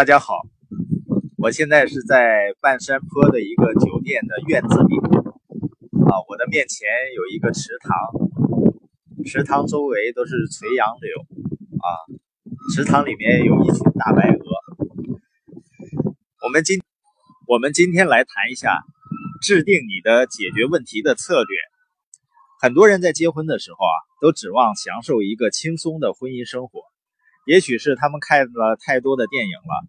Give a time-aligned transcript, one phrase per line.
[0.00, 0.32] 大家好，
[1.36, 4.96] 我现在是在半山坡的一个酒店的院子里
[6.08, 7.92] 啊，我的面前有一个池塘，
[9.26, 11.20] 池塘周围都是垂杨柳
[11.84, 11.88] 啊，
[12.74, 14.44] 池塘里面有一群大白鹅。
[16.46, 16.80] 我们今
[17.46, 18.78] 我们今天来谈一下
[19.42, 21.58] 制定你的解决问题的策略。
[22.62, 23.92] 很多人在结婚的时候啊，
[24.22, 26.89] 都指望享受一个轻松的婚姻生活。
[27.46, 29.88] 也许是他们看了太多的电影了。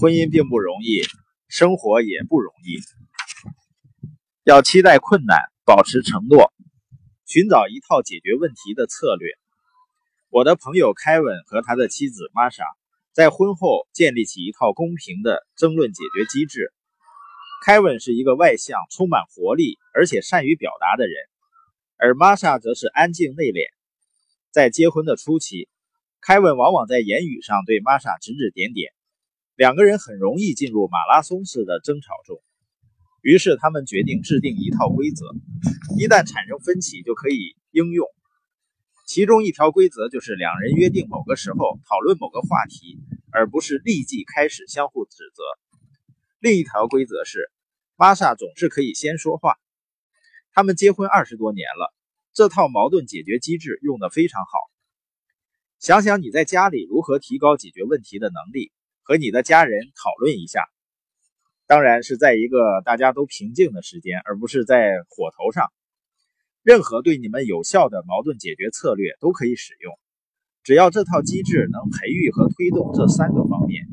[0.00, 1.02] 婚姻并不容易，
[1.48, 2.80] 生活也不容易。
[4.44, 6.52] 要期待困难，保持承诺，
[7.26, 9.30] 寻找一套解决问题的策略。
[10.30, 12.64] 我的朋友凯文和他的妻子玛莎
[13.12, 16.72] 在婚后建立起一套公平的争论解决机制。
[17.64, 21.14] 凯文是一个外向、充满活力而且善于表达的人。
[21.98, 23.66] 而玛莎则是安静内敛。
[24.50, 25.68] 在结婚的初期，
[26.22, 28.92] 凯文往往在言语上对玛莎指指点点，
[29.56, 32.42] 两个人很容易进入马拉松式的争吵中。
[33.22, 35.24] 于是他们决定制定一套规则，
[35.98, 38.06] 一旦产生分歧就可以应用。
[39.06, 42.98] 其中一条规则就是两人约定某个时候讨论某个话题，
[43.32, 45.42] 而不是立即开始相互指责。
[46.38, 47.50] 另一条规则是，
[47.96, 49.56] 玛莎总是可以先说话。
[50.52, 51.94] 他们结婚二十多年了，
[52.34, 54.50] 这套矛盾解决机制用得非常好。
[55.80, 58.70] 想想你在家里如何提高解决问题的能力，
[59.02, 60.66] 和你的家人讨论一下。
[61.66, 65.72] 当然是在一个大家都平静的时间，而不是在火头上。
[66.62, 69.98] 任何对你们有效的矛盾解决策略都可以使用，
[70.62, 73.86] 只要这套机制能培育和推动这三个方面：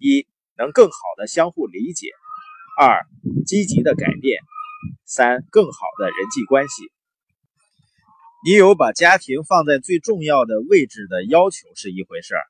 [0.00, 0.26] 一，
[0.58, 2.08] 能更好的相互理解；
[2.80, 3.06] 二，
[3.46, 4.40] 积极的改变。
[5.04, 6.90] 三更好的人际关系，
[8.44, 12.42] 你有把家庭放在最重要的位置的要求是一回事儿，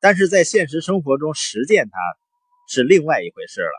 [0.00, 1.98] 但是在现实生活中实践它
[2.68, 3.74] 是另外一回事了。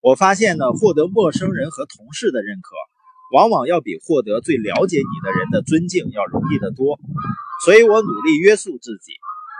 [0.00, 2.76] 我发现呢，获得陌生人和同事的认可，
[3.32, 6.98] 往往要比获得最了解你的人的尊敬要容易得多。
[7.64, 9.12] 所以我努力约束自己，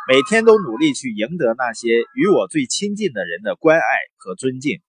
[0.08, 3.84] 每天都努力去赢得那些与我最亲近的人的关爱
[4.16, 4.80] 和尊敬。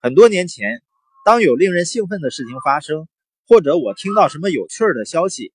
[0.00, 0.82] 很多年前。
[1.24, 3.06] 当有令人兴奋的事情发生，
[3.46, 5.52] 或者我听到什么有趣儿的消息，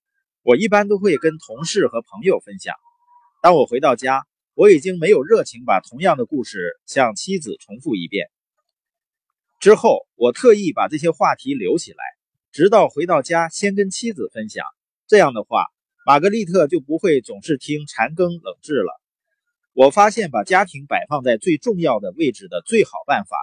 [0.48, 2.74] 我一般都会跟同事和朋友分享。
[3.42, 8.28] 当我回到家，我已经没有热情把同样的故事向妻子重复一遍。
[9.60, 11.98] 之后，我特意把这些话题留起来，
[12.50, 14.64] 直到回到家先跟妻子分享。
[15.06, 15.66] 这样的话，
[16.06, 18.98] 玛格丽特就不会总是听残羹冷炙了。
[19.74, 23.36] 我发现，把家庭摆放在最重要的位置的最好办法。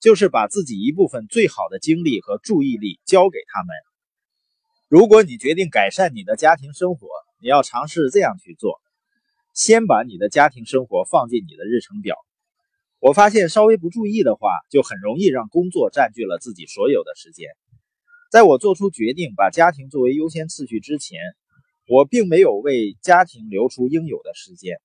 [0.00, 3.68] 就是把自己一部分最好的精力和注意力交给他们。
[4.92, 7.08] 如果你决定改善你的家庭生活，
[7.40, 8.78] 你要尝试这样去做：
[9.54, 12.14] 先把你的家庭生活放进你的日程表。
[12.98, 17.48] 我发现稍微不注意的话，就很容易让工作占据了自己所有的时间。
[18.30, 21.18] 在我做出决定把家庭作为优先次序之前，
[21.88, 24.76] 我并没有为家庭留出应有的时间。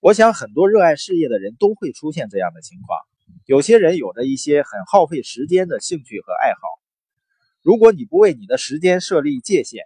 [0.00, 2.98] 我想很多热爱事业的人都会出现这样的情况。
[3.46, 6.60] 有些人有着一些很耗费时间的兴趣和爱好。
[7.64, 9.84] 如果你不为你的时间设立界限，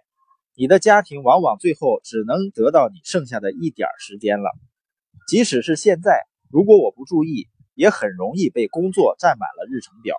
[0.53, 4.51] 你的家庭往往最后只能得到你剩下的一点时间了。
[5.29, 10.17] 即使是现在，如果我不注意，也很容易被工作占满了日程表。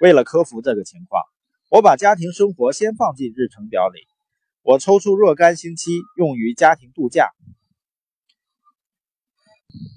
[0.00, 1.20] 为了克服这个情况，
[1.68, 3.98] 我把家庭生活先放进日程表里。
[4.62, 7.32] 我抽出若干星期用于家庭度假。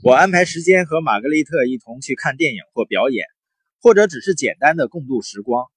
[0.03, 3.27] 我安排时间和玛格丽特一同去看电影或表演，
[3.83, 5.67] 或者只是简单的共度时光。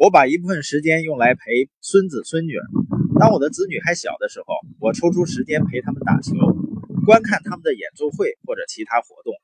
[0.00, 2.54] 我把一部分时间用来陪孙子孙女。
[3.18, 6.32] 当我的子女还小的时候，我抽出时间陪他们打球、
[7.04, 9.34] 观看他们的演奏会或者其他活动。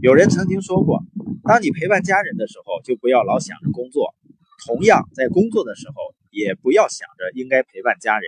[0.00, 1.02] 有人曾经说过，
[1.42, 4.14] 当你陪伴家人的时候，就不要老想着工作；
[4.68, 5.94] 同样，在工作的时候，
[6.30, 8.24] 也不要想着应该陪伴家人。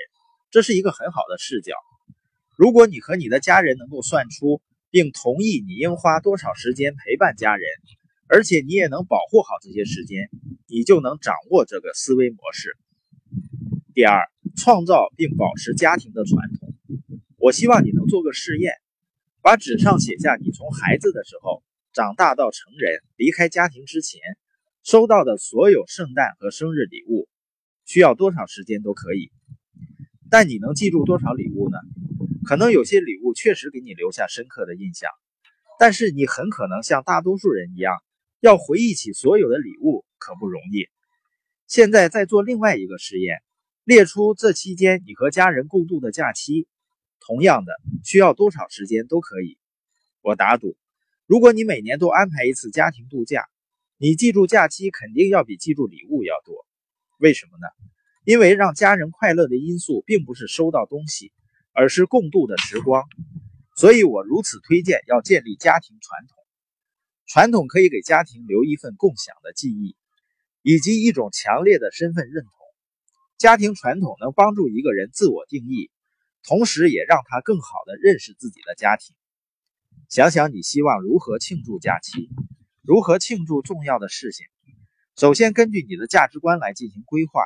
[0.51, 1.74] 这是一个很好的视角。
[2.57, 4.60] 如果你和你的家人能够算出
[4.91, 7.65] 并同意你应花多少时间陪伴家人，
[8.28, 10.28] 而且你也能保护好这些时间，
[10.66, 12.77] 你就能掌握这个思维模式。
[13.95, 16.75] 第二，创造并保持家庭的传统。
[17.39, 18.75] 我希望你能做个试验，
[19.41, 24.21] 把纸上写下你从孩子的时候长大到成人离开家庭之前
[24.84, 27.28] 收到的所有圣诞和生日礼物，
[27.86, 29.30] 需要多少时间都可以。
[30.30, 31.78] 但你能记住多少礼物呢？
[32.45, 35.10] 可能有些礼物确实给你留下深刻的印象，
[35.78, 37.95] 但是你很可能像大多数人一样，
[38.41, 40.87] 要回忆起所有的礼物可不容易。
[41.67, 43.39] 现在再做另外一个实验，
[43.85, 46.67] 列出这期间你和家人共度的假期，
[47.21, 47.73] 同样的
[48.05, 49.59] 需要多少时间都可以。
[50.23, 50.77] 我打赌，
[51.27, 53.47] 如果你每年都安排一次家庭度假，
[53.97, 56.65] 你记住假期肯定要比记住礼物要多。
[57.19, 57.67] 为什么呢？
[58.25, 61.33] 因为让家人快乐的因素并不是收到东西，
[61.73, 63.05] 而是共度的时光。
[63.75, 66.38] 所以我如此推荐要建立家庭传统。
[67.28, 69.97] 传统可以给家庭留一份共享的记忆，
[70.63, 72.53] 以及一种强烈的身份认同。
[73.36, 75.91] 家庭传统能帮助一个人自我定义，
[76.42, 79.15] 同时也让他更好地认识自己的家庭。
[80.09, 82.30] 想想你希望如何庆祝假期，
[82.80, 84.47] 如何庆祝重要的事情。
[85.15, 87.42] 首先，根据你的价值观来进行规划。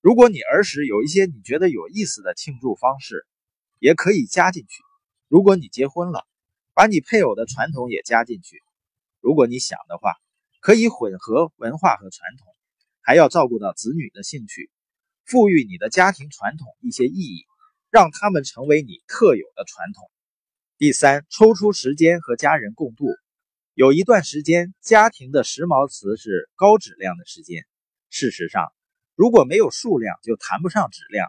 [0.00, 3.26] 如果你儿时有一些你觉得有意思的庆祝方式，
[3.80, 4.84] 也可以加进去。
[5.26, 6.24] 如果你结婚了，
[6.72, 8.62] 把你配偶的传统也加进去。
[9.26, 10.14] 如果你想的话，
[10.60, 12.46] 可以混合文化和传统，
[13.02, 14.70] 还要照顾到子女的兴趣。
[15.24, 17.44] 赋予你的家庭传统一些意义，
[17.90, 20.08] 让他们成为你特有的传统。
[20.78, 23.06] 第三，抽出时间和家人共度。
[23.74, 27.64] 有一段时间，家庭的时髦词是高质量的时间。
[28.10, 28.72] 事实上，
[29.16, 31.26] 如果没有数量，就谈不上质量。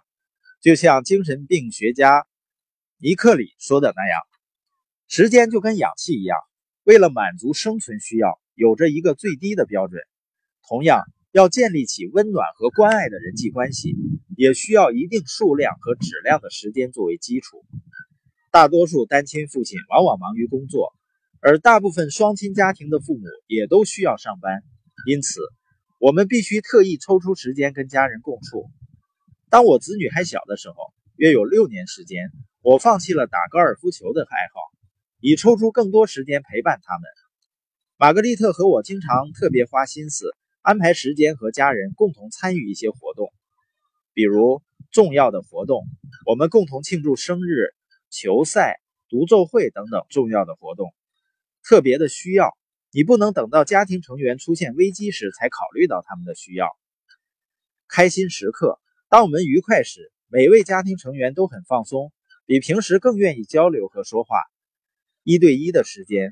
[0.61, 2.27] 就像精神病学家
[2.99, 4.21] 尼克里说的那样，
[5.07, 6.37] 时间就跟氧气一样，
[6.87, 10.01] 为了满足生存需要，有着一个最低的标准。
[10.69, 11.03] 同样。
[11.33, 13.95] 要建立起温暖和关爱的人际关系，
[14.35, 17.63] 也需要一定数量和质量的时间作为基础。
[18.49, 20.93] 大多数单亲父亲往往忙于工作，
[21.39, 24.63] 而大部分双亲家庭的父母也都需要上班，
[25.05, 25.41] 因此
[25.99, 28.71] 我们必须特意抽出时间跟家人共处。
[29.51, 30.75] 当我子女还小的时候，
[31.17, 32.31] 约有六年时间，
[32.63, 34.61] 我放弃了打高尔夫球的爱好，
[35.19, 37.03] 以抽出更多时间陪伴他们。
[37.97, 40.35] 玛格丽特和我经常特别花心思。
[40.61, 43.31] 安排时间和家人共同参与一些活动，
[44.13, 44.61] 比如
[44.91, 45.85] 重要的活动，
[46.25, 47.73] 我们共同庆祝生日、
[48.09, 50.93] 球赛、独奏会等等重要的活动。
[51.63, 52.57] 特别的需要，
[52.91, 56.67] 你不能等到家庭成员出现危机时才考虑到他们的需要。
[57.87, 58.77] 开心时刻，
[59.07, 62.11] 当我们愉快时，每位家庭成员都很放松，
[62.45, 64.37] 比平时更愿意交流和说话。
[65.29, 66.31] 一对一的时间，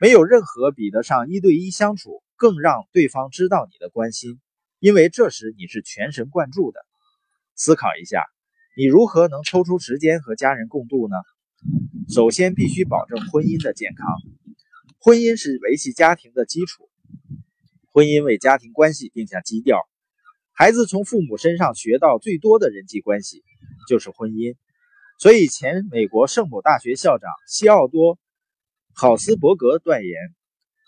[0.00, 2.22] 没有任何比得上一对一相处。
[2.36, 4.38] 更让对方知道你的关心，
[4.78, 6.78] 因为这时你是全神贯注的。
[7.56, 8.24] 思考一下，
[8.76, 11.16] 你如何能抽出时间和家人共度呢？
[12.14, 14.06] 首先，必须保证婚姻的健康。
[15.00, 16.88] 婚姻是维系家庭的基础，
[17.92, 19.80] 婚姻为家庭关系定下基调。
[20.52, 23.42] 孩子从父母身上学到最多的人际关系
[23.88, 24.54] 就是婚姻。
[25.18, 28.14] 所以，前美国圣母大学校长西奥多·
[29.00, 30.18] 考斯伯格断言。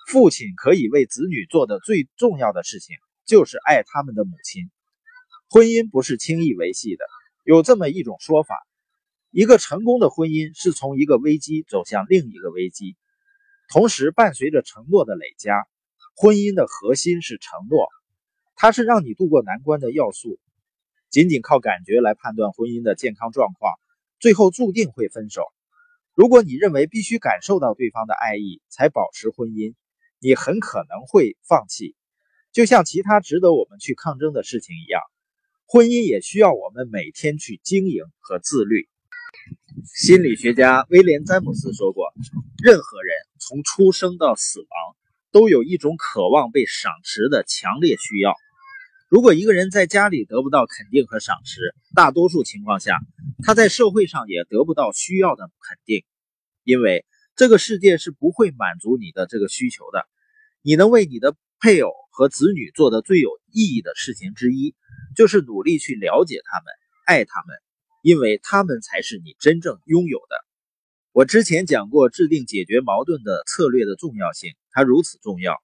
[0.08, 4.68] 父亲可以为子女做的最重要的事情，就是爱他们的母亲。
[5.48, 7.04] 婚姻不是轻易维系的，
[7.44, 8.56] 有这么一种说法：
[9.30, 12.96] 一个成功的婚姻是从一个危机走向另一个危机，
[13.68, 15.64] 同时伴随着承诺的累加。
[16.16, 17.86] 婚姻的核心是承诺，
[18.56, 20.40] 它是让你度过难关的要素。
[21.10, 23.72] 仅仅靠感觉来判断婚姻的健康状况，
[24.18, 25.44] 最后注定会分手。
[26.20, 29.72] 如果你认为必须感受到对方的爱意才保持婚姻，
[30.20, 31.96] 你很可能会放弃，
[32.52, 35.00] 就像其他值得我们去抗争的事情一样，
[35.64, 38.86] 婚姻也需要我们每天去经营和自律。
[39.86, 42.12] 心理学家威廉·詹姆斯说过
[42.62, 44.68] ：“任何人从出生到死亡，
[45.32, 48.34] 都有一种渴望被赏识的强烈需要。
[49.08, 52.98] 如果一个人在家里得不到肯定和赏识，大多数情况下，
[53.42, 56.04] 他在社会上也得不到需要的肯定，
[56.70, 57.04] 因为。”
[57.36, 60.06] 这个世界是不会满足你的这个需求的。
[60.60, 64.74] 你能为你的配偶和子女做的最有意义的事情之一，
[65.16, 66.66] 就是努力去了解他们、
[67.06, 67.56] 爱他们，
[68.02, 70.36] 因为他们才是你真正拥有的。
[71.12, 75.54] 我之前讲过制定解决矛盾的策略的重要性，它如此重要。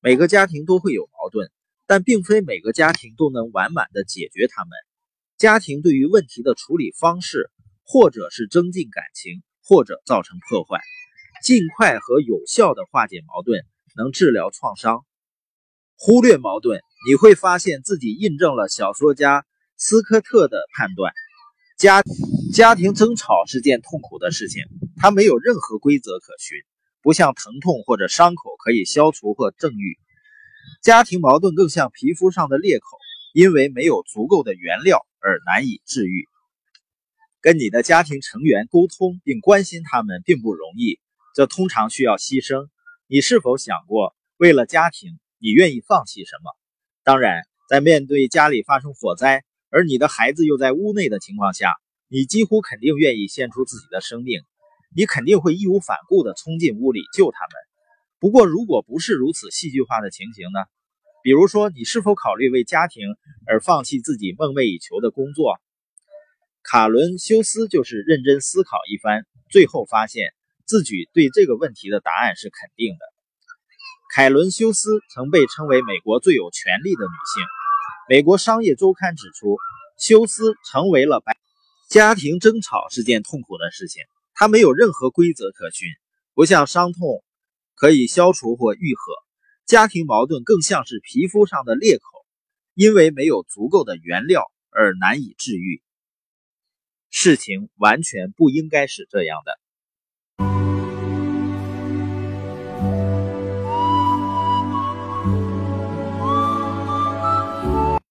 [0.00, 1.52] 每个家庭都会有矛盾，
[1.86, 4.72] 但并非每个家庭都能完满的解决它们。
[5.38, 7.48] 家庭对于问题的处理方式，
[7.84, 9.44] 或者是增进感情。
[9.70, 10.80] 或者造成破坏，
[11.44, 13.62] 尽快和有效的化解矛盾，
[13.94, 15.04] 能治疗创伤。
[15.94, 19.46] 忽略矛盾，你会发现自己印证了小说家
[19.76, 21.12] 斯科特的判断：
[21.78, 22.02] 家
[22.52, 24.64] 家庭争吵是件痛苦的事情，
[24.96, 26.58] 它没有任何规则可循，
[27.00, 29.96] 不像疼痛或者伤口可以消除或治愈。
[30.82, 32.98] 家庭矛盾更像皮肤上的裂口，
[33.34, 36.26] 因为没有足够的原料而难以治愈。
[37.42, 41.00] 跟你的家庭成员沟通并关心他们并不容易，
[41.34, 42.68] 这通常需要牺牲。
[43.06, 46.52] 你是否想过，为了家庭，你愿意放弃什么？
[47.02, 51.72] 当然，在面对家里发生火灾，而你的孩子又在屋内的情况下，
[52.08, 54.42] 你几乎肯定愿意献出自己的生命。
[54.94, 57.52] 你肯定会义无反顾地冲进屋里救他们。
[58.18, 60.60] 不过，如果不是如此戏剧化的情形呢？
[61.22, 63.02] 比如说，你是否考虑为家庭
[63.46, 65.58] 而放弃自己梦寐以求的工作？
[66.70, 70.32] 卡伦修斯就是认真思考一番，最后发现
[70.66, 73.00] 自己对这个问题的答案是肯定的。
[74.14, 77.44] 凯伦修斯曾被称为美国最有权力的女性。
[78.08, 79.58] 美国商业周刊指出，
[79.98, 81.36] 休斯成为了白
[81.88, 84.04] 家庭争吵是件痛苦的事情。
[84.32, 85.88] 他没有任何规则可循，
[86.34, 87.24] 不像伤痛
[87.74, 89.12] 可以消除或愈合，
[89.66, 92.04] 家庭矛盾更像是皮肤上的裂口，
[92.74, 95.82] 因为没有足够的原料而难以治愈。
[97.10, 99.59] 事情完全不应该是这样的。